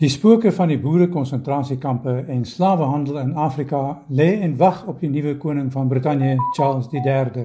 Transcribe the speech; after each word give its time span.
Die 0.00 0.08
spooke 0.08 0.48
van 0.56 0.70
die 0.70 0.78
boere-konsentrasiekampe 0.80 2.22
en 2.32 2.46
slawehandel 2.48 3.18
in 3.20 3.34
Afrika 3.36 3.98
lê 4.08 4.30
en 4.40 4.54
wag 4.56 4.86
op 4.88 5.02
die 5.02 5.10
nuwe 5.12 5.34
koning 5.36 5.66
van 5.74 5.90
Brittanje, 5.90 6.38
Charles 6.56 6.86
III. 6.88 7.42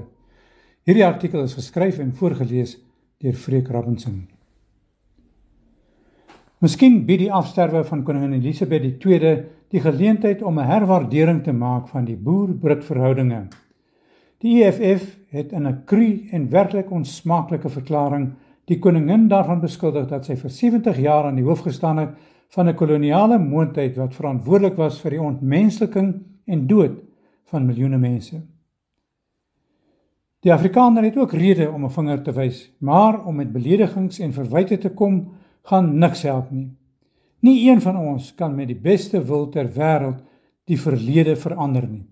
Hierdie 0.87 1.03
artikel 1.03 1.41
is 1.43 1.57
geskryf 1.57 1.97
en 1.99 2.13
voorgeles 2.15 2.77
deur 3.19 3.35
Freek 3.35 3.67
Robinson. 3.75 4.21
Miskien 6.63 7.01
bied 7.03 7.25
die 7.25 7.33
afsterwe 7.33 7.81
van 7.89 8.05
koningin 8.07 8.37
Elisabeth 8.37 9.03
II 9.03 9.33
die 9.75 9.81
geleentheid 9.83 10.41
om 10.41 10.55
'n 10.59 10.69
herwaardering 10.69 11.43
te 11.43 11.51
maak 11.51 11.89
van 11.89 12.05
die 12.05 12.15
boer-Brit 12.15 12.85
verhoudinge. 12.85 13.49
Die 14.39 14.63
EFF 14.63 15.17
het 15.29 15.51
in 15.51 15.67
'n 15.67 15.83
kru 15.85 16.23
en 16.31 16.49
werklik 16.49 16.89
onsmaaklike 16.91 17.69
verklaring 17.69 18.31
die 18.65 18.79
koningin 18.79 19.27
daarvan 19.27 19.59
beskuldig 19.59 20.07
dat 20.07 20.25
sy 20.25 20.35
vir 20.35 20.49
70 20.49 20.97
jaar 20.97 21.25
aan 21.25 21.35
die 21.35 21.43
hoof 21.43 21.59
gestaan 21.59 21.97
het 21.97 22.09
van 22.49 22.67
'n 22.69 22.75
koloniale 22.75 23.39
moondheid 23.39 23.95
wat 23.95 24.15
verantwoordelik 24.15 24.75
was 24.75 25.01
vir 25.01 25.11
die 25.11 25.21
ontmensliking 25.21 26.23
en 26.45 26.67
dood 26.67 27.01
van 27.43 27.65
miljoene 27.65 27.97
mense. 27.97 28.41
Die 30.39 30.53
Afrikaner 30.53 31.03
het 31.03 31.17
ook 31.17 31.33
rede 31.33 31.71
om 31.71 31.85
'n 31.85 31.89
vinger 31.89 32.21
te 32.21 32.31
wys, 32.31 32.71
maar 32.79 33.25
om 33.25 33.35
met 33.35 33.51
beledigings 33.51 34.19
en 34.19 34.33
verwyte 34.33 34.77
te 34.77 34.89
kom, 34.89 35.31
gaan 35.61 35.97
niks 35.97 36.21
help 36.21 36.51
nie. 36.51 36.77
Nie 37.39 37.69
een 37.69 37.81
van 37.81 37.97
ons 37.97 38.35
kan 38.35 38.55
met 38.55 38.67
die 38.67 38.79
beste 38.81 39.23
wil 39.25 39.49
ter 39.49 39.69
wêreld 39.69 40.21
die 40.63 40.81
verlede 40.81 41.35
verander 41.35 41.87
nie. 41.87 42.05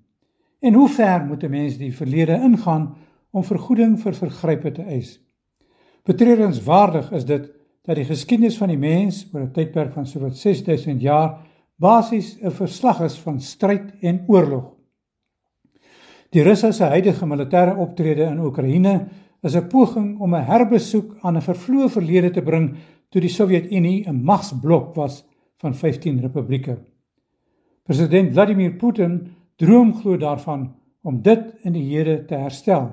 En 0.59 0.73
hoe 0.73 0.89
ver 0.89 1.25
moet 1.25 1.43
'n 1.43 1.49
mens 1.49 1.77
die 1.77 1.95
verlede 1.95 2.33
ingaan 2.33 2.95
om 3.31 3.43
vergoeding 3.43 3.99
vir 3.99 4.13
vergrype 4.13 4.71
te 4.71 4.81
eis? 4.81 5.19
Betreurenswaardig 6.03 7.11
is 7.11 7.25
dit 7.25 7.51
dat 7.83 7.95
die 7.99 8.07
geskiedenis 8.07 8.57
van 8.57 8.71
die 8.71 8.79
mens 8.79 9.25
oor 9.33 9.41
'n 9.41 9.51
tydperk 9.51 9.93
van 9.93 10.05
sowat 10.05 10.37
6000 10.37 11.01
jaar 11.01 11.39
basies 11.75 12.37
'n 12.41 12.51
verslag 12.51 13.01
is 13.01 13.17
van 13.19 13.39
stryd 13.39 13.93
en 14.01 14.23
oorlog. 14.27 14.73
Die 16.29 16.43
Russe 16.43 16.71
se 16.71 16.83
huidige 16.83 17.25
militêre 17.25 17.75
optrede 17.77 18.23
in 18.23 18.39
Oekraïne 18.39 19.07
is 19.41 19.55
'n 19.55 19.67
poging 19.67 20.19
om 20.19 20.35
'n 20.35 20.45
herbesoek 20.45 21.17
aan 21.21 21.37
'n 21.37 21.41
vervloë 21.41 21.89
verlede 21.89 22.31
te 22.31 22.41
bring 22.41 22.75
toe 23.09 23.21
die 23.21 23.29
Sowjetunie 23.29 24.07
'n 24.07 24.23
magsblok 24.23 24.95
was 24.95 25.25
van 25.57 25.75
15 25.75 26.21
republieke. 26.21 26.77
President 27.83 28.33
Vladimir 28.33 28.71
Putin 28.71 29.35
droom 29.55 29.93
glo 29.93 30.17
daarvan 30.17 30.75
om 31.01 31.21
dit 31.21 31.55
in 31.63 31.73
die 31.73 31.95
hede 31.95 32.25
te 32.25 32.35
herstel. 32.35 32.91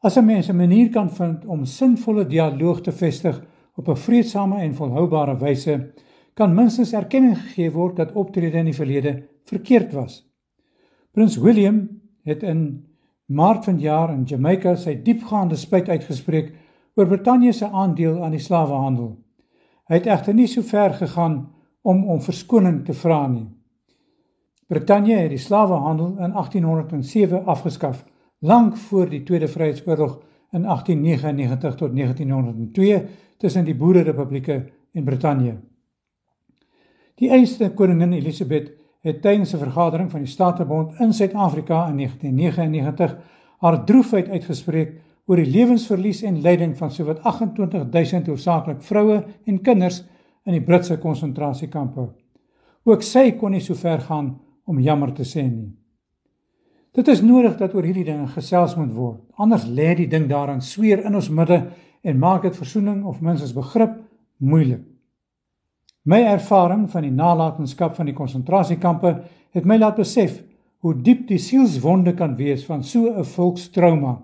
As 0.00 0.16
'n 0.16 0.24
mens 0.24 0.48
'n 0.48 0.56
manier 0.56 0.90
kan 0.90 1.10
vind 1.10 1.44
om 1.44 1.64
sinvolle 1.64 2.26
dialoog 2.26 2.80
te 2.80 2.92
vestig 2.92 3.42
op 3.76 3.88
'n 3.88 3.96
vredesame 3.96 4.60
en 4.60 4.74
volhoubare 4.74 5.36
wyse 5.36 5.92
kan 6.34 6.54
minstens 6.54 6.92
erkenning 6.92 7.38
gegee 7.38 7.70
word 7.72 7.96
dat 7.96 8.12
optrede 8.12 8.58
in 8.58 8.64
die 8.64 8.74
verlede 8.74 9.28
verkeerd 9.44 9.92
was. 9.92 10.26
Prins 11.10 11.36
William 11.36 11.88
het 12.22 12.42
in 12.42 12.84
Maart 13.26 13.64
van 13.64 13.80
jaar 13.80 14.12
in 14.12 14.22
Jamaica 14.22 14.74
sy 14.76 15.02
diepgaande 15.02 15.56
spyt 15.56 15.88
uitgespreek 15.88 16.52
oor 16.94 17.06
Brittanje 17.06 17.52
se 17.52 17.66
aandeel 17.66 18.22
aan 18.24 18.30
die 18.30 18.40
slawehandel. 18.40 19.16
Hy 19.88 19.94
het 19.94 20.06
egter 20.06 20.34
nie 20.34 20.46
so 20.46 20.62
ver 20.62 20.94
gegaan 20.94 21.52
om 21.82 22.04
om 22.08 22.20
verskoning 22.20 22.84
te 22.84 22.94
vra 22.94 23.26
nie. 23.26 23.46
Brittanje 24.66 25.16
het 25.16 25.30
die 25.30 25.38
slawehandel 25.38 26.16
in 26.18 26.32
1807 26.32 27.44
afgeskaf, 27.44 28.04
lank 28.38 28.76
voor 28.76 29.08
die 29.08 29.22
Tweede 29.22 29.48
Vryheidsoorlog 29.48 30.18
in 30.56 30.64
1899 30.64 31.74
tot 31.76 31.94
1902 31.94 33.06
tussen 33.36 33.64
die 33.64 33.76
Boererepublieke 33.76 34.64
en 34.92 35.04
Brittanje. 35.04 35.56
Die 37.16 37.30
eerste 37.32 37.70
koningin 37.76 38.12
Elisabeth 38.12 38.72
het 39.00 39.22
tydens 39.22 39.54
'n 39.54 39.58
vergadering 39.58 40.10
van 40.10 40.20
die 40.20 40.28
Statebond 40.28 41.00
in 41.00 41.12
Suid-Afrika 41.12 41.88
in 41.88 41.96
1999 41.96 43.16
haar 43.58 43.84
droefheid 43.84 44.28
uitgespreek 44.28 45.00
oor 45.26 45.36
die 45.36 45.50
lewensverlies 45.50 46.22
en 46.22 46.40
lyding 46.40 46.76
van 46.76 46.90
sowat 46.90 47.18
28000 47.22 48.26
hoofsaaklik 48.26 48.82
vroue 48.82 49.24
en 49.44 49.62
kinders 49.62 50.04
in 50.44 50.52
die 50.52 50.62
Britse 50.62 50.98
konsentrasiekampe. 50.98 52.08
Ook 52.84 53.02
sy 53.02 53.32
kon 53.32 53.50
nie 53.50 53.60
so 53.60 53.74
ver 53.74 54.00
gaan 54.00 54.38
om 54.64 54.80
jammer 54.80 55.12
te 55.12 55.24
sê 55.24 55.42
nie. 55.42 55.72
Dit 56.96 57.08
is 57.12 57.20
nodig 57.20 57.58
dat 57.60 57.74
oor 57.76 57.84
hierdie 57.84 58.06
dinge 58.06 58.26
gesels 58.32 58.72
moet 58.78 58.92
word. 58.96 59.20
Anders 59.36 59.66
lê 59.68 59.92
die 59.98 60.08
ding 60.08 60.30
daarin 60.30 60.62
sweer 60.64 61.02
in 61.04 61.18
ons 61.18 61.28
midde 61.28 61.58
en 62.00 62.20
maak 62.22 62.46
dit 62.46 62.56
versoening 62.56 63.02
of 63.04 63.20
minstens 63.20 63.52
begrip 63.52 63.98
moeilik. 64.40 64.80
My 66.06 66.22
ervaring 66.22 66.86
van 66.88 67.04
die 67.04 67.12
nalatenskap 67.12 67.96
van 67.98 68.08
die 68.08 68.16
konsentrasiekampe 68.16 69.12
het 69.56 69.66
my 69.68 69.76
laat 69.76 69.98
besef 69.98 70.38
hoe 70.86 70.94
diep 70.94 71.26
die 71.28 71.40
sielswonde 71.42 72.14
kan 72.16 72.36
wees 72.38 72.64
van 72.64 72.84
so 72.84 73.10
'n 73.10 73.24
volkstrauma. 73.24 74.22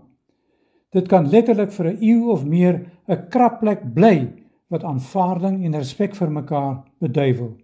Dit 0.92 1.08
kan 1.08 1.28
letterlik 1.28 1.72
vir 1.72 1.86
'n 1.92 1.98
eeu 2.00 2.30
of 2.30 2.44
meer 2.44 2.86
'n 3.08 3.28
krapplek 3.28 3.94
bly 3.94 4.32
wat 4.70 4.84
aanvaarding 4.84 5.64
en 5.64 5.74
respek 5.74 6.14
vir 6.14 6.30
mekaar 6.30 6.84
beduiwel. 7.00 7.56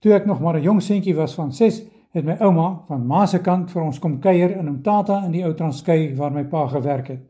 Toe 0.00 0.12
ek 0.12 0.26
nog 0.26 0.40
maar 0.40 0.56
'n 0.56 0.62
jong 0.62 0.82
seentjie 0.82 1.14
was 1.14 1.34
van 1.34 1.52
6, 1.52 1.82
het 2.16 2.24
my 2.24 2.36
ouma 2.40 2.68
van 2.88 3.06
ma 3.06 3.26
se 3.26 3.40
kant 3.44 3.70
vir 3.70 3.82
ons 3.82 3.98
kom 3.98 4.18
kuier 4.20 4.56
in 4.56 4.68
Umtata 4.68 5.20
in 5.26 5.32
die 5.32 5.44
ou 5.44 5.54
Transkei 5.54 6.14
waar 6.16 6.32
my 6.32 6.44
pa 6.48 6.66
gewerk 6.68 7.08
het. 7.08 7.24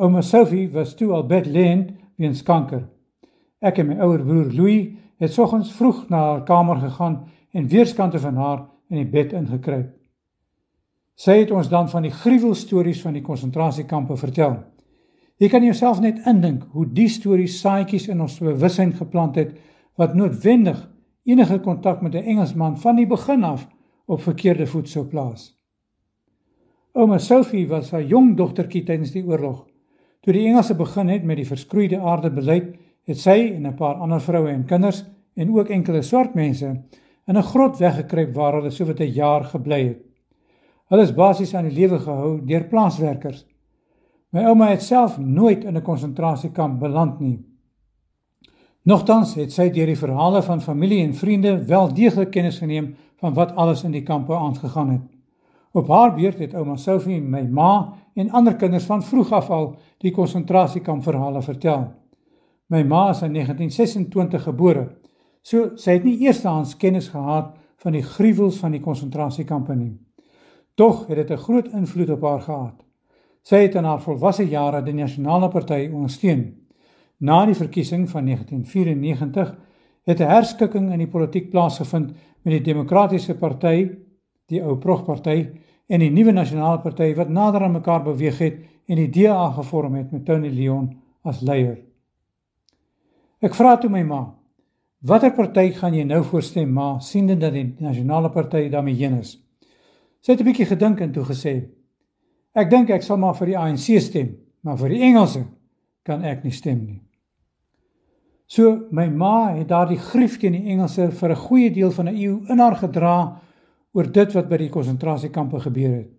Ouma 0.00 0.22
Sophie 0.22 0.68
was 0.72 0.94
toe 0.94 1.12
al 1.12 1.26
bedlend 1.28 1.94
weens 2.16 2.42
kanker. 2.42 2.86
Ek 3.60 3.78
en 3.78 3.90
my 3.90 3.96
ouer 4.00 4.24
broer 4.24 4.52
Louis 4.52 4.90
het 5.20 5.32
soggens 5.32 5.72
vroeg 5.76 6.06
na 6.08 6.20
haar 6.30 6.44
kamer 6.48 6.80
gegaan 6.80 7.22
en 7.52 7.68
weerskante 7.68 8.18
van 8.18 8.36
haar 8.36 8.60
in 8.88 9.02
die 9.02 9.08
bed 9.08 9.32
ingekruip. 9.32 9.90
Sy 11.20 11.42
het 11.42 11.50
ons 11.52 11.68
dan 11.68 11.88
van 11.92 12.06
die 12.06 12.14
gruwelstories 12.14 13.02
van 13.04 13.16
die 13.16 13.24
konsentrasiekampe 13.24 14.16
vertel. 14.16 14.56
Jy 15.40 15.48
kan 15.52 15.64
jouself 15.64 16.00
net 16.00 16.20
indink 16.28 16.64
hoe 16.72 16.86
die 16.88 17.08
stories 17.08 17.58
saadjies 17.60 18.08
in 18.08 18.20
ons 18.20 18.38
bewussyn 18.40 18.92
geplant 18.96 19.36
het 19.40 19.52
wat 20.00 20.16
noodwendig 20.16 20.80
enige 21.28 21.60
kontak 21.60 22.00
met 22.00 22.14
'n 22.14 22.24
Engelsman 22.24 22.78
van 22.78 22.96
die 22.96 23.06
begin 23.06 23.44
af 23.44 23.68
op 24.10 24.22
verkeerde 24.26 24.66
voet 24.66 24.88
sou 24.90 25.06
plaas. 25.06 25.50
Ouma 26.98 27.18
Sophie 27.22 27.68
was 27.70 27.92
haar 27.94 28.02
jong 28.02 28.34
dogtertjie 28.36 28.82
tydens 28.82 29.12
die 29.14 29.22
oorlog 29.22 29.70
Toe 30.20 30.34
die 30.36 30.44
Engelse 30.50 30.74
begin 30.76 31.08
het 31.08 31.22
met 31.24 31.38
die 31.40 31.48
verskroeide 31.48 31.98
aarde 32.04 32.28
beleid, 32.34 32.74
het 33.08 33.18
sy 33.18 33.38
en 33.54 33.66
'n 33.66 33.76
paar 33.76 33.94
ander 34.04 34.20
vroue 34.20 34.50
en 34.50 34.66
kinders 34.66 35.04
en 35.34 35.54
ook 35.56 35.70
enkele 35.70 36.02
swart 36.02 36.34
mense 36.34 36.66
in 37.26 37.36
'n 37.36 37.42
grot 37.42 37.78
weggekruip 37.78 38.34
waar 38.34 38.52
hulle 38.52 38.70
sowat 38.70 39.00
'n 39.00 39.14
jaar 39.14 39.44
gebly 39.44 39.88
het. 39.88 40.02
Hulle 40.90 41.02
is 41.02 41.14
basies 41.14 41.54
aan 41.54 41.68
die 41.68 41.74
lewe 41.80 41.98
gehou 41.98 42.40
deur 42.44 42.64
plaaswerkers. 42.64 43.46
My 44.32 44.44
ouma 44.44 44.68
het 44.68 44.82
self 44.82 45.18
nooit 45.18 45.64
in 45.64 45.76
'n 45.76 45.82
konsentrasiekamp 45.82 46.80
beland 46.80 47.20
nie. 47.20 47.38
Nogtans 48.84 49.34
het 49.34 49.52
sy 49.52 49.70
deur 49.70 49.86
die 49.86 49.96
verhale 49.96 50.42
van 50.42 50.60
familie 50.60 51.02
en 51.02 51.14
vriende 51.14 51.64
wel 51.64 51.94
deeglik 51.94 52.30
kennis 52.30 52.58
geneem 52.58 52.94
van 53.20 53.34
wat 53.36 53.54
alles 53.56 53.84
in 53.84 53.92
die 53.92 54.02
kampe 54.02 54.34
aangegaan 54.34 54.90
het. 54.90 55.06
Op 55.72 55.88
haar 55.88 56.14
beurt 56.14 56.38
het 56.38 56.54
ouma 56.54 56.76
Sophie 56.76 57.20
my 57.20 57.42
ma 57.46 57.92
en 58.14 58.30
ander 58.30 58.56
kinders 58.56 58.88
van 58.88 59.02
vroeg 59.02 59.32
af 59.32 59.50
al 59.50 59.74
die 60.02 60.10
konsentrasiekamp 60.10 61.02
verhale 61.02 61.42
vertel. 61.42 61.84
My 62.66 62.82
ma 62.82 63.10
is 63.10 63.22
in 63.22 63.32
1926 63.32 64.42
gebore. 64.48 64.88
So 65.42 65.76
sy 65.76 65.98
het 65.98 66.04
nie 66.04 66.18
eerstehands 66.26 66.76
kennis 66.76 67.08
gehad 67.12 67.54
van 67.82 67.92
die 67.96 68.02
gruwels 68.02 68.58
van 68.60 68.74
die 68.74 68.82
konsentrasiekampe 68.82 69.76
nie. 69.76 69.94
Tog 70.74 71.06
het 71.06 71.16
dit 71.16 71.30
'n 71.30 71.42
groot 71.44 71.68
invloed 71.68 72.10
op 72.10 72.22
haar 72.22 72.40
gehad. 72.40 72.84
Sy 73.42 73.56
het 73.56 73.74
in 73.74 73.84
haar 73.84 74.00
volwasse 74.00 74.48
jare 74.48 74.82
die 74.82 74.94
Nasionale 74.94 75.48
Party 75.48 75.88
ondersteun. 75.92 76.56
Na 77.18 77.46
die 77.46 77.54
verkiesing 77.54 78.08
van 78.10 78.24
1994 78.24 79.56
het 80.10 80.20
'n 80.20 80.30
herskikking 80.30 80.92
in 80.92 80.98
die 80.98 81.10
politiek 81.10 81.50
plaasgevind 81.50 82.12
met 82.42 82.52
die 82.52 82.72
Demokratiese 82.72 83.34
Party, 83.34 83.90
die 84.48 84.62
ou 84.62 84.76
Progparty 84.76 85.48
en 85.90 86.00
die 86.00 86.10
nuwe 86.10 86.32
nasionale 86.32 86.78
party 86.82 87.12
wat 87.18 87.28
nader 87.28 87.64
aan 87.66 87.78
mekaar 87.78 88.02
beweeg 88.06 88.38
het 88.38 88.58
en 88.86 88.96
die 88.96 89.10
DA 89.10 89.50
gevorm 89.56 89.94
het 89.94 90.12
met 90.12 90.24
Tony 90.26 90.50
Leon 90.54 90.90
as 91.26 91.40
leier. 91.40 91.78
Ek 93.40 93.56
vra 93.56 93.76
toe 93.80 93.90
my 93.90 94.02
ma, 94.06 94.20
watter 95.00 95.32
party 95.34 95.70
gaan 95.74 95.96
jy 95.96 96.04
nou 96.04 96.22
voorstem 96.24 96.70
ma, 96.72 96.98
siende 97.00 97.38
dat 97.40 97.54
die 97.56 97.66
nasionale 97.80 98.30
party 98.30 98.68
daarmee 98.70 98.98
heen 99.00 99.18
is? 99.20 99.38
Sy 100.20 100.32
het 100.32 100.40
'n 100.40 100.44
bietjie 100.44 100.66
gedink 100.66 101.00
en 101.00 101.12
toe 101.12 101.24
gesê, 101.24 101.68
ek 102.54 102.70
dink 102.70 102.90
ek 102.90 103.02
sal 103.02 103.16
maar 103.16 103.34
vir 103.34 103.46
die 103.46 103.58
ANC 103.58 104.00
stem, 104.00 104.36
maar 104.62 104.76
vir 104.76 104.88
die 104.88 105.02
Engelse 105.02 105.46
kan 106.04 106.24
ek 106.24 106.44
nie 106.44 106.52
stem 106.52 106.84
nie. 106.84 107.00
So 108.50 108.88
my 108.90 109.06
ma 109.06 109.52
het 109.54 109.68
daardie 109.70 109.98
grief 110.02 110.40
teen 110.42 110.56
die 110.56 110.72
Engelse 110.72 111.10
vir 111.14 111.30
'n 111.30 111.42
goeie 111.46 111.70
deel 111.70 111.90
van 111.90 112.08
'n 112.08 112.16
eeu 112.16 112.40
in 112.50 112.58
haar 112.58 112.76
gedra 112.76 113.40
oor 113.92 114.06
dit 114.12 114.32
wat 114.32 114.48
by 114.48 114.56
die 114.56 114.68
konsentrasiekampe 114.68 115.60
gebeur 115.60 115.90
het. 115.90 116.10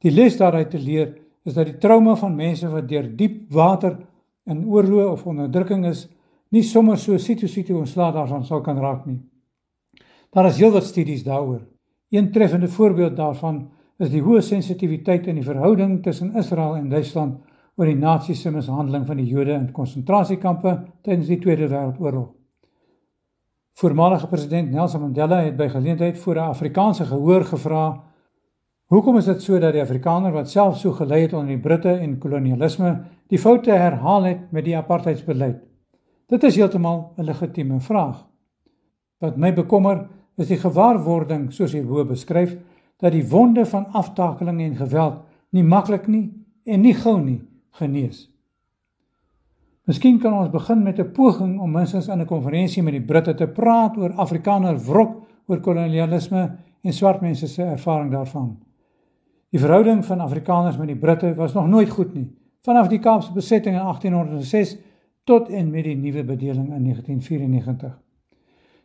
Die 0.00 0.10
les 0.10 0.36
daaruit 0.36 0.70
te 0.70 0.78
leer 0.78 1.18
is 1.44 1.54
dat 1.54 1.66
die 1.66 1.78
trauma 1.78 2.14
van 2.16 2.36
mense 2.36 2.68
wat 2.68 2.88
deur 2.88 3.16
diep 3.16 3.52
water 3.52 3.98
in 4.46 4.64
oorlog 4.66 5.12
of 5.12 5.26
onderdrukking 5.26 5.86
is, 5.86 6.08
nie 6.50 6.62
sommer 6.62 6.96
so 6.96 7.18
situasiete 7.18 7.76
ontslae 7.76 8.12
daarvan 8.12 8.44
sal 8.44 8.60
kan 8.60 8.78
raak 8.78 9.06
nie. 9.06 9.20
Daar 10.32 10.46
is 10.46 10.58
heelwat 10.58 10.84
studies 10.84 11.24
daaroor. 11.24 11.60
Een 12.10 12.32
treffende 12.32 12.68
voorbeeld 12.68 13.16
daarvan 13.16 13.68
is 13.98 14.10
die 14.10 14.22
hoë 14.22 14.40
sensitiwiteit 14.40 15.26
in 15.26 15.34
die 15.34 15.44
verhouding 15.44 16.02
tussen 16.02 16.34
Israel 16.36 16.76
en 16.76 16.88
Duitsland 16.88 17.38
oor 17.78 17.86
die 17.86 17.98
nasiese 17.98 18.50
mishandeling 18.50 19.04
van 19.06 19.20
die 19.20 19.28
Jode 19.30 19.54
in 19.54 19.68
konsentrasiekampe 19.74 20.72
tydens 21.06 21.28
die 21.30 21.38
Tweede 21.38 21.68
Wêreldoorlog. 21.70 22.32
Voormalige 23.78 24.26
president 24.26 24.72
Nelson 24.74 25.04
Mandela 25.04 25.44
het 25.44 25.56
by 25.56 25.68
geleentheid 25.70 26.18
voor 26.18 26.34
'n 26.34 26.50
Afrikaanse 26.50 27.04
gehoor 27.04 27.44
gevra 27.44 28.04
Hoekom 28.88 29.18
is 29.18 29.24
dit 29.24 29.42
so 29.42 29.58
dat 29.58 29.72
die 29.72 29.82
Afrikaner 29.82 30.32
wat 30.32 30.48
self 30.48 30.78
so 30.78 30.92
gelei 30.92 31.20
het 31.22 31.32
onder 31.32 31.48
die 31.48 31.60
Britte 31.60 31.90
en 31.90 32.18
kolonialisme, 32.18 33.04
die 33.28 33.38
foute 33.38 33.70
herhaal 33.70 34.22
het 34.22 34.50
met 34.50 34.64
die 34.64 34.76
apartheidsbeleid? 34.76 35.58
Dit 36.26 36.42
is 36.42 36.56
heeltemal 36.56 37.12
'n 37.18 37.24
legitieme 37.24 37.80
vraag. 37.80 38.26
Wat 39.20 39.36
my 39.36 39.52
bekommer, 39.54 40.08
is 40.36 40.48
die 40.48 40.56
gewaarwording, 40.56 41.52
soos 41.52 41.72
hierbo 41.72 42.04
beskryf, 42.04 42.56
dat 42.96 43.12
die 43.12 43.28
wonde 43.28 43.66
van 43.66 43.86
aftakeling 43.92 44.60
en 44.60 44.76
geweld 44.76 45.22
nie 45.50 45.64
maklik 45.64 46.06
nie 46.06 46.32
en 46.64 46.80
nie 46.80 46.94
gou 46.94 47.20
nie 47.20 47.48
genees. 47.78 48.26
Miskien 49.88 50.18
kan 50.20 50.34
ons 50.36 50.50
begin 50.52 50.82
met 50.84 50.98
'n 50.98 51.12
poging 51.12 51.60
om 51.60 51.70
minstens 51.70 52.08
in 52.08 52.20
'n 52.20 52.26
konferensie 52.26 52.82
met 52.82 52.92
die 52.92 53.06
Britte 53.06 53.34
te 53.34 53.46
praat 53.46 53.96
oor 53.96 54.12
Afrikaner 54.12 54.76
wrok 54.78 55.26
oor 55.46 55.60
kolonialisme 55.60 56.58
en 56.82 56.92
swart 56.92 57.20
mense 57.20 57.46
se 57.46 57.62
ervaring 57.62 58.12
daarvan. 58.12 58.58
Die 59.50 59.60
verhouding 59.60 60.04
van 60.04 60.20
Afrikaners 60.20 60.76
met 60.76 60.86
die 60.86 60.96
Britte 60.96 61.34
was 61.34 61.54
nog 61.54 61.66
nooit 61.66 61.88
goed 61.88 62.14
nie. 62.14 62.28
Vanaf 62.62 62.88
die 62.88 62.98
Kaapse 62.98 63.32
besetting 63.32 63.76
in 63.76 63.82
1806 63.82 64.76
tot 65.24 65.48
en 65.48 65.70
met 65.70 65.84
die 65.84 65.96
nuwe 65.96 66.24
bedeling 66.24 66.74
in 66.74 66.82
1994. 66.82 67.98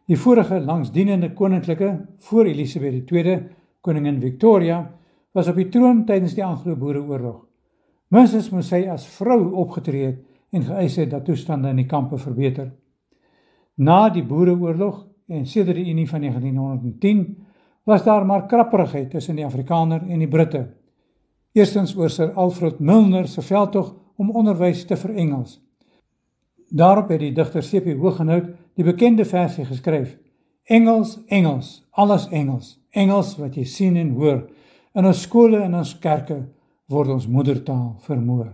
Die 0.06 0.18
vorige 0.20 0.60
langsdienende 0.60 1.34
koninklike 1.34 2.06
voor 2.18 2.46
Elisabeth 2.46 3.12
II, 3.12 3.44
koningin 3.82 4.22
Victoria, 4.22 4.92
was 5.32 5.48
op 5.48 5.56
die 5.56 5.70
troon 5.70 6.06
tydens 6.06 6.34
die 6.34 6.46
Anglo-Boereoorlog. 6.46 7.46
Minstens 8.14 8.52
moes 8.54 8.68
sy 8.70 8.84
as 8.94 9.08
vrou 9.16 9.40
opgetree 9.64 10.06
het 10.06 10.20
en 10.54 10.66
geëis 10.68 11.00
het 11.02 11.10
dat 11.16 11.26
toestande 11.26 11.72
in 11.74 11.80
die 11.82 11.90
kampe 11.90 12.20
verbeter. 12.22 12.68
Na 13.82 14.12
die 14.14 14.22
Boereoorlog 14.28 15.00
en 15.34 15.48
sedert 15.50 15.80
die 15.80 15.90
Unie 15.90 16.06
van 16.10 16.22
1910 16.22 17.24
was 17.90 18.04
daar 18.06 18.26
maar 18.26 18.46
krapperigheid 18.48 19.10
tussen 19.10 19.36
die 19.36 19.46
Afrikaner 19.46 20.06
en 20.06 20.22
die 20.22 20.30
Britte. 20.30 20.68
Eerstens 21.58 21.96
oor 21.98 22.10
Sir 22.10 22.36
Alfred 22.38 22.80
Milner 22.80 23.28
se 23.28 23.42
veldtog 23.42 23.96
om 24.18 24.30
onderwys 24.30 24.86
te 24.86 24.98
verengels. 24.98 25.58
Daarop 26.70 27.10
het 27.10 27.20
die 27.20 27.34
digter 27.34 27.66
C.P. 27.66 27.98
Hooggenhout 27.98 28.54
die 28.78 28.86
bekende 28.86 29.26
versie 29.26 29.66
geskryf: 29.66 30.18
Engels, 30.64 31.18
Engels, 31.28 31.84
alles 31.92 32.30
Engels. 32.30 32.78
Engels 32.90 33.36
wat 33.38 33.58
jy 33.58 33.66
sien 33.66 33.98
en 33.98 34.14
hoor 34.18 34.46
in 34.94 35.06
ons 35.06 35.22
skole 35.26 35.64
en 35.66 35.74
ons 35.82 35.98
kerke 36.00 36.44
word 36.90 37.10
ons 37.10 37.28
moedertaal 37.28 37.96
vermoor. 38.00 38.54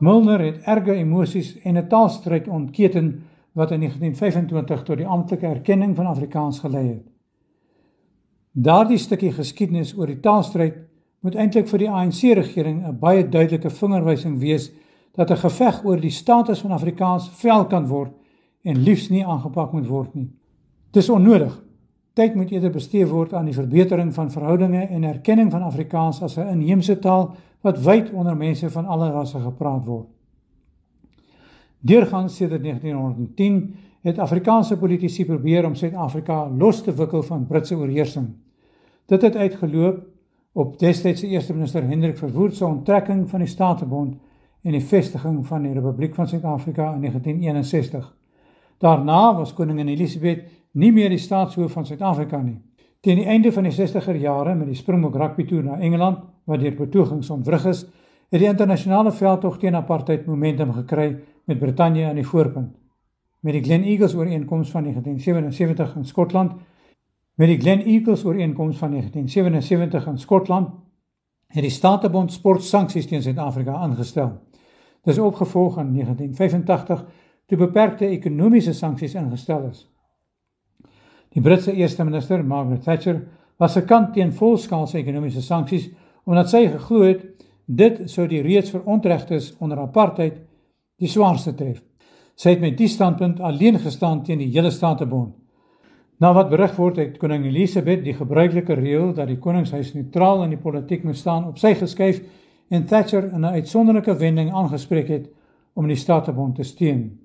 Milner 0.00 0.40
het 0.40 0.62
erge 0.64 0.94
emosies 0.96 1.58
en 1.62 1.76
'n 1.76 1.88
taalstryd 1.88 2.48
ontketen 2.48 3.22
wat 3.52 3.70
in 3.70 3.80
1925 3.80 4.82
tot 4.82 4.96
die 4.96 5.06
amptelike 5.06 5.46
erkenning 5.46 5.96
van 5.96 6.06
Afrikaans 6.06 6.58
gelei 6.58 6.86
het. 6.88 7.06
Daardie 8.52 8.98
stukkie 8.98 9.32
geskiedenis 9.32 9.96
oor 9.98 10.06
die 10.06 10.20
taalstryd 10.20 10.74
moet 11.20 11.34
eintlik 11.34 11.68
vir 11.68 11.78
die 11.78 11.90
ANC 11.90 12.22
regering 12.34 12.86
'n 12.86 12.98
baie 12.98 13.28
duidelike 13.28 13.70
vingerwysing 13.70 14.38
wees 14.38 14.70
dat 15.14 15.30
'n 15.30 15.36
geveg 15.36 15.84
oor 15.84 16.00
die 16.00 16.10
status 16.10 16.60
van 16.60 16.70
Afrikaans 16.70 17.28
vel 17.28 17.66
kan 17.66 17.86
word 17.86 18.12
en 18.62 18.82
liefs 18.82 19.08
nie 19.08 19.26
aangepak 19.26 19.72
moet 19.72 19.86
word 19.86 20.14
nie. 20.14 20.30
Dis 20.90 21.10
onnodig. 21.10 21.62
Tyd 22.20 22.34
moet 22.36 22.50
eerder 22.52 22.70
bestee 22.70 23.06
word 23.08 23.30
aan 23.32 23.46
die 23.48 23.56
verbetering 23.56 24.10
van 24.12 24.28
verhoudinge 24.28 24.82
en 24.92 25.04
erkenning 25.08 25.48
van 25.50 25.62
Afrikaans 25.64 26.18
as 26.22 26.36
'n 26.36 26.50
inheemse 26.52 26.98
taal 26.98 27.30
wat 27.64 27.80
wyd 27.80 28.10
onder 28.12 28.36
mense 28.36 28.70
van 28.70 28.86
alle 28.86 29.10
rasse 29.10 29.40
gepraat 29.40 29.84
word. 29.84 30.06
Deurgangs 31.80 32.36
sedert 32.36 32.62
1910 32.62 33.74
het 34.02 34.18
Afrikaanse 34.18 34.76
politici 34.76 35.24
probeer 35.24 35.66
om 35.66 35.74
Suid-Afrika 35.74 36.50
los 36.58 36.82
te 36.82 36.92
wikkel 36.92 37.22
van 37.22 37.46
Britse 37.46 37.76
oorheersing. 37.76 38.28
Dit 39.06 39.22
het 39.22 39.36
uitgeloop 39.36 40.06
op 40.52 40.78
destydse 40.78 41.26
eerste 41.26 41.52
minister 41.52 41.88
Hendrik 41.88 42.18
Verwoerd 42.18 42.54
se 42.54 42.66
onttrekking 42.66 43.30
van 43.30 43.38
die 43.38 43.48
Statebond 43.48 44.16
en 44.62 44.72
die 44.72 44.84
vestiging 44.84 45.46
van 45.46 45.62
die 45.62 45.72
Republiek 45.72 46.14
van 46.14 46.28
Suid-Afrika 46.28 46.94
in 46.94 47.00
1961. 47.00 48.14
Daarna 48.78 49.36
was 49.36 49.54
koningin 49.54 49.88
Elisabeth 49.88 50.59
nie 50.72 50.92
meer 50.92 51.08
die 51.10 51.18
staatshoof 51.18 51.72
van 51.72 51.86
Suid-Afrika 51.86 52.42
nie. 52.42 52.58
Teen 53.00 53.16
die 53.16 53.26
einde 53.26 53.52
van 53.52 53.64
die 53.64 53.72
60er 53.72 54.18
jare 54.20 54.54
met 54.54 54.68
die 54.68 54.76
Springbok 54.76 55.16
rugby 55.16 55.46
toer 55.48 55.64
na 55.64 55.78
Engeland, 55.80 56.18
wat 56.44 56.60
deur 56.60 56.76
betogings 56.76 57.30
ontwrig 57.30 57.64
is, 57.66 57.86
het 58.30 58.40
die 58.40 58.48
internasionale 58.48 59.12
veldtog 59.12 59.58
teen 59.58 59.74
apartheid 59.74 60.26
momentum 60.26 60.72
gekry 60.72 61.16
met 61.44 61.58
Brittanje 61.58 62.06
aan 62.08 62.20
die 62.20 62.26
voorpunt 62.26 62.76
met 63.40 63.52
die 63.52 63.62
Glen 63.62 63.82
Eagles 63.82 64.14
ooreenkoms 64.14 64.70
van 64.70 64.82
1977 64.82 65.96
in 65.96 66.04
Skotland 66.04 66.52
met 67.34 67.48
die 67.48 67.60
Glen 67.60 67.84
Eagles 67.84 68.24
ooreenkoms 68.24 68.76
van 68.76 68.90
1977 68.90 70.06
in 70.06 70.18
Skotland 70.18 70.68
het 71.46 71.62
die 71.62 71.70
Statebond 71.70 72.32
sportsanksies 72.32 73.06
teen 73.06 73.22
Suid-Afrika 73.22 73.72
aangestel. 73.72 74.38
Dis 75.02 75.18
opgevolg 75.18 75.78
in 75.78 75.92
1985 75.92 77.04
toe 77.46 77.58
beperkte 77.58 78.06
ekonomiese 78.06 78.72
sanksies 78.72 79.14
ingestel 79.14 79.64
is. 79.70 79.89
Die 81.34 81.40
Britse 81.40 81.72
eerste 81.72 82.04
minister, 82.04 82.42
Margaret 82.44 82.82
Thatcher, 82.82 83.20
was 83.56 83.76
gekant 83.76 84.14
teen 84.14 84.32
volskaalse 84.32 84.98
ekonomiese 84.98 85.42
sanksies 85.44 85.90
omdat 86.26 86.50
sy 86.50 86.64
geglo 86.68 87.04
het 87.04 87.26
dit 87.66 88.00
sou 88.10 88.26
die 88.28 88.42
reeds 88.42 88.72
verontregtes 88.74 89.52
onder 89.62 89.78
apartheid 89.78 90.40
die 91.00 91.08
swaarste 91.08 91.54
tref. 91.54 91.78
Sy 92.34 92.56
het 92.56 92.64
met 92.64 92.76
die 92.78 92.88
standpunt 92.88 93.40
alleen 93.40 93.78
gestaan 93.78 94.24
teen 94.24 94.40
die 94.42 94.50
hele 94.50 94.72
Statebond. 94.74 95.34
Na 96.20 96.32
wat 96.36 96.50
berig 96.50 96.74
word 96.76 96.98
het 97.00 97.18
koning 97.20 97.46
Elisabeth 97.48 98.02
die 98.04 98.16
gebruikelike 98.16 98.74
reël 98.76 99.14
dat 99.16 99.30
die 99.30 99.38
koningshuis 99.40 99.94
neutraal 99.94 100.44
in 100.44 100.56
die 100.56 100.60
politiek 100.60 101.04
moet 101.04 101.16
staan 101.16 101.46
op 101.48 101.60
sy 101.60 101.72
geskuif 101.78 102.20
en 102.70 102.86
Thatcher 102.86 103.30
in 103.30 103.40
'n 103.40 103.54
uitsonderlike 103.54 104.14
wending 104.18 104.52
aangespreek 104.52 105.08
het 105.08 105.30
om 105.74 105.86
die 105.86 105.96
Statebond 105.96 106.56
te 106.56 106.62
steun. 106.62 107.19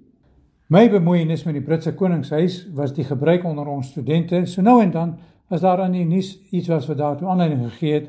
My 0.67 0.87
bemoeienis 0.89 1.43
met 1.45 1.53
die 1.53 1.63
Britse 1.63 1.93
koningshuis 1.93 2.63
was 2.73 2.93
die 2.93 3.05
gebruik 3.05 3.43
onder 3.45 3.67
ons 3.69 3.91
studente, 3.93 4.45
so 4.49 4.63
nou 4.65 4.79
en 4.81 4.91
dan 4.91 5.11
as 5.53 5.61
daar 5.61 5.83
aan 5.83 5.93
die 5.93 6.05
nuus 6.05 6.31
iets 6.49 6.71
was 6.71 6.87
wat 6.89 6.97
daartoe 6.97 7.27
aanleiding 7.29 7.61
gegee 7.67 7.93
het 7.93 8.07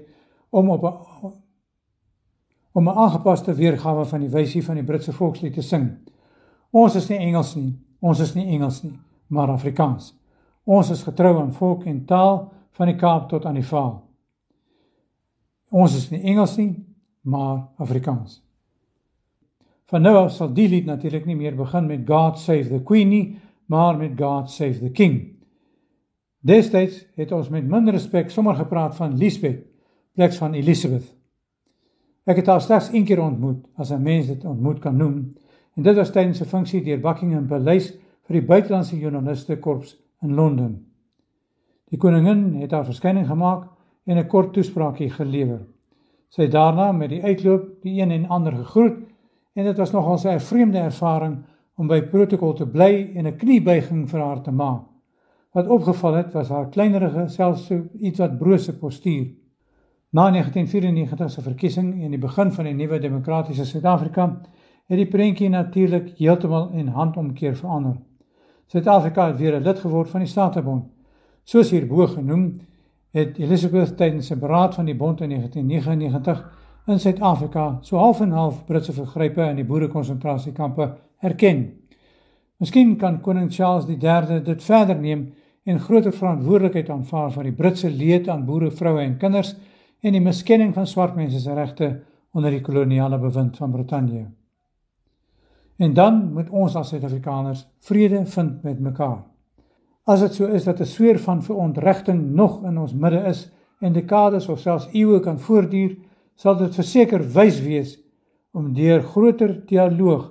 om 0.50 0.70
op 0.70 0.84
'n 0.84 1.32
om 2.72 2.88
'n 2.88 2.96
aangepaste 2.96 3.54
weergawe 3.54 4.04
van 4.04 4.20
die 4.20 4.28
wysie 4.28 4.64
van 4.64 4.74
die 4.74 4.84
Britse 4.84 5.12
volkslied 5.12 5.54
te 5.54 5.62
sing. 5.62 5.90
Ons 6.70 6.94
is 6.94 7.08
nie 7.08 7.18
Engels 7.18 7.54
nie. 7.54 7.78
Ons 8.00 8.20
is 8.20 8.34
nie 8.34 8.46
Engels 8.46 8.82
nie, 8.82 8.98
maar 9.26 9.48
Afrikaans. 9.48 10.14
Ons 10.64 10.90
is 10.90 11.02
getrou 11.02 11.38
aan 11.40 11.52
volk 11.52 11.84
en 11.84 12.04
taal 12.04 12.52
van 12.70 12.86
die 12.86 12.96
Kaap 12.96 13.28
tot 13.28 13.44
aan 13.44 13.54
die 13.54 13.66
Vaal. 13.66 14.02
Ons 15.70 15.96
is 15.96 16.10
nie 16.10 16.22
Engels 16.22 16.56
nie, 16.56 16.86
maar 17.20 17.68
Afrikaans. 17.76 18.45
Van 19.86 20.02
nou 20.02 20.16
af 20.18 20.32
sal 20.34 20.50
die 20.54 20.66
lied 20.68 20.86
natuurlik 20.88 21.26
nie 21.28 21.36
meer 21.38 21.54
begin 21.54 21.86
met 21.86 22.06
God 22.08 22.40
save 22.42 22.72
the 22.72 22.82
Queen 22.82 23.08
nie, 23.08 23.38
maar 23.70 23.94
met 23.98 24.16
God 24.18 24.50
save 24.50 24.80
the 24.80 24.90
King. 24.90 25.20
Destyds 26.46 27.04
het 27.14 27.32
ons 27.32 27.50
met 27.50 27.66
minder 27.66 27.94
respek 27.94 28.30
sommer 28.30 28.58
gepraat 28.58 28.96
van 28.98 29.14
Lisbeth, 29.18 29.62
pleks 30.14 30.40
van 30.42 30.54
Elizabeth. 30.58 31.06
Ek 32.26 32.40
het 32.40 32.50
haar 32.50 32.62
slegs 32.62 32.90
een 32.90 33.06
keer 33.06 33.22
ontmoet, 33.22 33.62
as 33.78 33.92
'n 33.92 34.02
mens 34.02 34.26
dit 34.26 34.44
ontmoet 34.44 34.80
kan 34.80 34.96
noem, 34.96 35.34
en 35.76 35.82
dit 35.82 35.96
was 35.96 36.10
tydens 36.10 36.40
'n 36.40 36.50
funksie 36.50 36.82
deur 36.82 37.00
Buckingham 37.00 37.46
Paleis 37.46 37.92
vir 38.26 38.40
die 38.40 38.46
buitelandse 38.46 38.98
joernaliste 38.98 39.56
korps 39.58 39.96
in 40.22 40.34
Londen. 40.34 40.86
Die 41.90 41.98
koningin 41.98 42.54
het 42.54 42.70
haar 42.70 42.84
verskyning 42.84 43.26
gemaak 43.26 43.68
en 44.04 44.18
'n 44.18 44.26
kort 44.26 44.52
toespraakie 44.52 45.10
gelewer. 45.10 45.60
Sy 46.28 46.42
het 46.42 46.52
daarna 46.52 46.92
met 46.92 47.10
die 47.10 47.22
uitloop 47.22 47.82
die 47.82 48.02
een 48.02 48.10
en 48.10 48.28
ander 48.28 48.52
gegroet 48.52 48.96
en 49.56 49.64
dit 49.64 49.76
was 49.76 49.92
nogal 49.92 50.18
'n 50.24 50.40
vreemde 50.40 50.78
ervaring 50.78 51.36
om 51.76 51.86
by 51.86 52.02
protokol 52.02 52.52
te 52.52 52.66
bly 52.66 53.12
en 53.14 53.26
'n 53.26 53.36
kniebuiging 53.36 54.08
vir 54.10 54.20
haar 54.20 54.42
te 54.42 54.50
maak. 54.50 54.82
Wat 55.52 55.68
opgeval 55.68 56.14
het 56.14 56.32
was 56.32 56.48
haar 56.48 56.68
kleinerige, 56.68 57.28
selfs 57.28 57.66
so 57.66 57.82
iets 58.00 58.18
wat 58.18 58.38
brose 58.38 58.78
postuur. 58.78 59.26
Na 60.10 60.30
1994 60.30 61.30
se 61.30 61.42
verkiesing 61.42 62.02
en 62.02 62.10
die 62.10 62.18
begin 62.18 62.52
van 62.52 62.64
die 62.64 62.74
nuwe 62.74 62.98
demokratiese 62.98 63.64
Suid-Afrika 63.64 64.40
het 64.86 64.98
die 64.98 65.06
prentjie 65.06 65.48
natuurlik 65.48 66.12
heeltemal 66.18 66.70
in 66.72 66.86
handomkeer 66.86 67.56
verander. 67.56 67.96
Suid-Afrika 68.66 69.26
het 69.26 69.36
weer 69.36 69.56
'n 69.60 69.62
lid 69.62 69.78
geword 69.78 70.08
van 70.08 70.20
die 70.20 70.28
Statebond. 70.28 70.84
Soos 71.44 71.70
hierbo 71.70 72.06
genoem, 72.06 72.60
het 73.10 73.38
Elizabeth 73.38 73.96
tydens 73.96 74.30
'n 74.30 74.38
beraad 74.38 74.74
van 74.74 74.84
die 74.84 74.96
bond 74.96 75.20
in 75.20 75.28
1999 75.28 76.65
in 76.86 77.00
Suid-Afrika 77.00 77.78
so 77.82 77.98
half 77.98 78.20
en 78.20 78.30
half 78.30 78.64
Britse 78.66 78.92
vergrype 78.92 79.42
in 79.42 79.58
die 79.58 79.66
boerekonsentrasiekampe 79.66 80.92
erken. 81.22 81.64
Miskien 82.62 82.94
kan 82.96 83.20
koning 83.20 83.50
Charles 83.52 83.88
III 83.90 84.40
dit 84.44 84.62
verder 84.62 84.96
neem 84.96 85.26
en 85.66 85.80
groter 85.82 86.14
verantwoordelikheid 86.14 86.90
aanvaar 86.94 87.32
vir 87.34 87.48
die 87.48 87.56
Britse 87.58 87.90
leed 87.90 88.28
aan 88.30 88.46
boere, 88.46 88.70
vroue 88.70 89.02
en 89.02 89.18
kinders 89.18 89.56
en 90.00 90.14
die 90.14 90.22
miskenning 90.22 90.74
van 90.74 90.86
swart 90.86 91.16
mense 91.18 91.40
se 91.42 91.54
regte 91.54 91.90
onder 92.36 92.54
die 92.54 92.62
koloniale 92.62 93.18
bewind 93.18 93.56
van 93.56 93.72
Brittanje. 93.72 94.26
En 95.76 95.94
dan 95.94 96.20
moet 96.32 96.50
ons 96.50 96.76
as 96.76 96.92
Suid-Afrikaners 96.94 97.66
vrede 97.88 98.24
vind 98.26 98.62
met 98.62 98.80
mekaar. 98.80 99.24
As 100.06 100.22
dit 100.22 100.34
so 100.38 100.46
is 100.46 100.64
dat 100.64 100.80
'n 100.80 100.86
sweer 100.86 101.18
van 101.18 101.42
verontregting 101.42 102.34
nog 102.34 102.62
in 102.64 102.78
ons 102.78 102.94
midde 102.94 103.26
is 103.26 103.50
en 103.80 103.92
dekades 103.92 104.48
of 104.48 104.58
selfs 104.60 104.88
eeue 104.92 105.20
kan 105.20 105.38
voortduur, 105.38 105.96
sal 106.36 106.58
dit 106.60 106.76
verseker 106.76 107.24
wys 107.34 107.60
wees 107.64 107.96
om 108.56 108.72
deur 108.76 109.02
groter 109.04 109.52
dialoog 109.68 110.30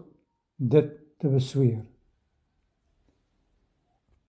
dit 0.57 0.91
te 1.21 1.29
besweer. 1.29 1.83